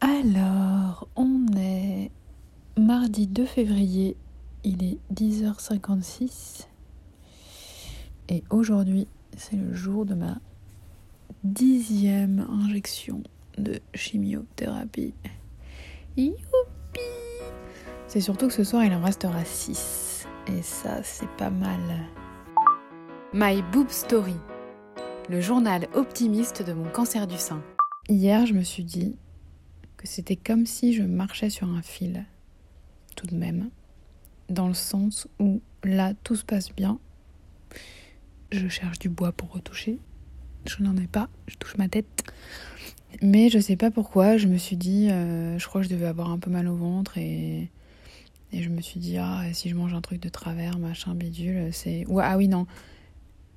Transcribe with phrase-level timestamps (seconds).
[0.00, 2.10] Alors, on est
[2.76, 4.16] mardi 2 février,
[4.62, 6.66] il est 10h56
[8.28, 10.36] et aujourd'hui c'est le jour de ma
[11.44, 13.22] dixième injection
[13.56, 15.14] de chimiothérapie.
[16.18, 16.42] Youpi
[18.06, 21.80] C'est surtout que ce soir il en restera 6 et ça c'est pas mal.
[23.32, 24.36] My Boob Story,
[25.30, 27.62] le journal optimiste de mon cancer du sein.
[28.10, 29.16] Hier je me suis dit
[30.06, 32.24] c'était comme si je marchais sur un fil,
[33.16, 33.70] tout de même,
[34.48, 36.98] dans le sens où là tout se passe bien.
[38.52, 39.98] Je cherche du bois pour retoucher.
[40.66, 42.24] Je n'en ai pas, je touche ma tête.
[43.22, 46.06] Mais je sais pas pourquoi, je me suis dit, euh, je crois que je devais
[46.06, 47.70] avoir un peu mal au ventre et,
[48.52, 51.70] et je me suis dit, ah, si je mange un truc de travers, machin, bidule,
[51.72, 52.04] c'est.
[52.20, 52.66] Ah oui, non.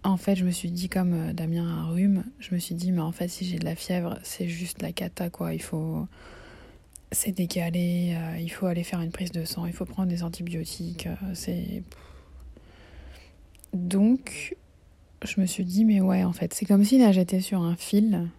[0.03, 2.75] En fait, je me suis dit, comme euh, Damien a un rhume, je me suis
[2.75, 5.53] dit, mais en fait, si j'ai de la fièvre, c'est juste la cata, quoi.
[5.53, 6.07] Il faut.
[7.11, 10.23] C'est décalé, euh, il faut aller faire une prise de sang, il faut prendre des
[10.23, 11.81] antibiotiques, euh, c'est.
[13.73, 14.55] Donc,
[15.23, 17.75] je me suis dit, mais ouais, en fait, c'est comme si là j'étais sur un
[17.75, 18.29] fil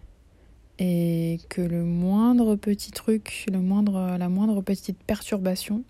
[0.79, 5.83] et que le moindre petit truc, le moindre, la moindre petite perturbation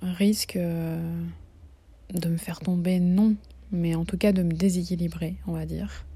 [0.00, 1.22] risque euh,
[2.14, 3.34] de me faire tomber, non,
[3.72, 6.06] mais en tout cas de me déséquilibrer, on va dire.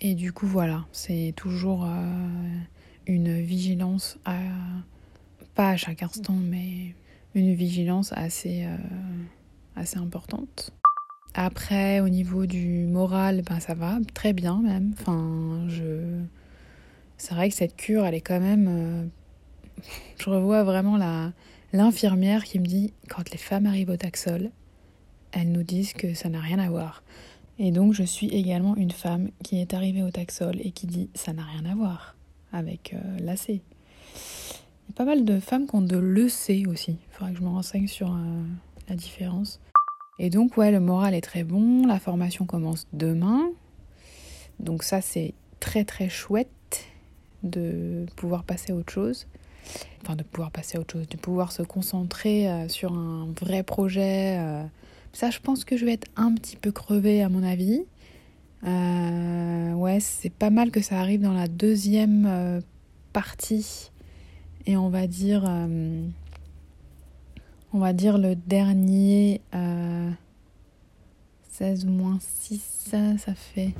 [0.00, 1.86] Et du coup, voilà, c'est toujours
[3.06, 4.38] une vigilance, à,
[5.54, 6.94] pas à chaque instant, mais
[7.34, 8.76] une vigilance assez, euh,
[9.76, 10.72] assez importante.
[11.34, 14.94] Après, au niveau du moral, ben ça va, très bien même.
[14.98, 16.22] Enfin, je...
[17.18, 18.66] C'est vrai que cette cure, elle est quand même...
[18.68, 19.04] euh,
[20.18, 21.32] Je revois vraiment la
[21.72, 24.50] l'infirmière qui me dit, quand les femmes arrivent au taxol,
[25.32, 27.02] elles nous disent que ça n'a rien à voir.
[27.58, 31.10] Et donc, je suis également une femme qui est arrivée au taxol et qui dit,
[31.14, 32.16] ça n'a rien à voir
[32.52, 33.48] avec euh, l'AC.
[33.48, 33.58] Il y
[34.90, 36.92] a pas mal de femmes qui ont de l'EC aussi.
[36.92, 38.44] Il faudra que je me renseigne sur euh,
[38.88, 39.60] la différence.
[40.18, 41.86] Et donc, ouais, le moral est très bon.
[41.86, 43.50] La formation commence demain.
[44.60, 46.84] Donc, ça, c'est très, très chouette
[47.42, 49.26] de pouvoir passer à autre chose.
[50.02, 53.62] Enfin, de pouvoir passer à autre chose, de pouvoir se concentrer euh, sur un vrai
[53.62, 54.40] projet.
[55.12, 57.84] Ça, je pense que je vais être un petit peu crevée, à mon avis.
[58.66, 62.60] Euh, ouais, c'est pas mal que ça arrive dans la deuxième euh,
[63.12, 63.90] partie.
[64.66, 65.44] Et on va dire.
[65.46, 66.06] euh,
[67.72, 69.40] on va dire le dernier.
[69.54, 70.10] euh,
[71.52, 72.60] 16 moins 6,
[72.90, 73.72] ça, ça fait.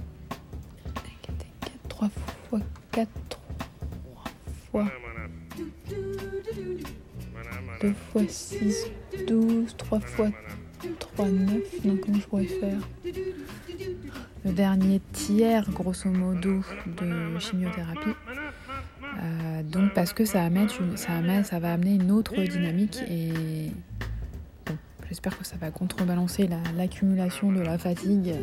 [1.88, 2.08] 3
[2.48, 2.60] fois
[2.92, 4.24] 4, 3
[4.70, 4.86] fois.
[7.82, 8.86] 2 fois 6,
[9.26, 10.30] 12, 3 fois
[10.98, 11.86] 3, 9.
[11.86, 12.80] Donc, comment je pourrais faire
[14.46, 18.14] Le dernier tiers, grosso modo, de chimiothérapie.
[19.20, 20.48] Euh, donc, parce que ça,
[21.58, 23.72] va amener une autre dynamique et.
[25.08, 28.34] J'espère que ça va contrebalancer la- l'accumulation de la fatigue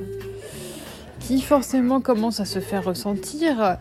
[1.20, 3.78] qui, forcément, commence à se faire ressentir.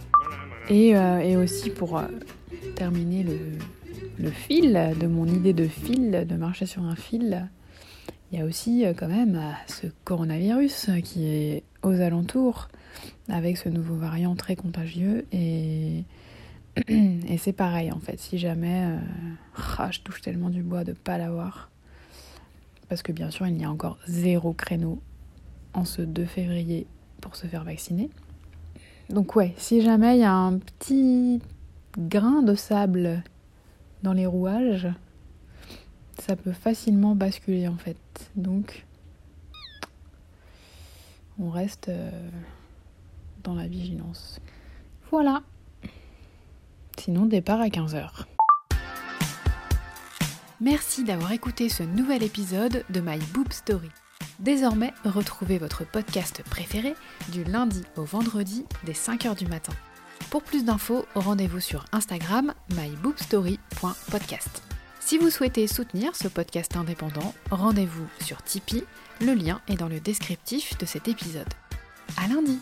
[0.69, 2.05] Et, euh, aussi pour euh,
[2.77, 3.39] terminer le,
[4.21, 7.49] le fil de mon idée de fil, de marcher sur un fil,
[8.31, 12.69] il y a aussi quand même ce coronavirus qui est aux alentours
[13.29, 16.05] avec ce nouveau variant très contagieux et,
[17.39, 18.99] c'est pareil en fait, si jamais euh,
[19.79, 21.71] ah, je touche tellement du bois de pas l'avoir
[22.89, 25.01] parce que bien sûr il y a encore zéro créneau
[25.75, 26.87] en ce 2 février
[27.21, 28.11] pour se faire vacciner.
[29.09, 31.41] Donc ouais, si jamais il y a un petit
[31.99, 33.23] grain de sable
[34.03, 34.89] dans les rouages,
[36.19, 37.97] ça peut facilement basculer en fait.
[38.37, 38.85] Donc
[41.43, 42.11] on reste euh,
[43.43, 44.41] dans la vigilance.
[45.11, 45.43] Voilà.
[46.99, 48.27] Sinon départ à 15h.
[50.61, 53.91] Merci d'avoir écouté ce nouvel épisode de My Boob Story.
[54.39, 56.95] Désormais, retrouvez votre podcast préféré
[57.33, 59.73] du lundi au vendredi dès 5h du matin.
[60.31, 64.72] Pour plus d'infos, rendez-vous sur Instagram myboobstory.podcast.
[65.13, 68.83] Si vous souhaitez soutenir ce podcast indépendant, rendez-vous sur Tipeee,
[69.21, 71.53] le lien est dans le descriptif de cet épisode.
[72.17, 72.59] À lundi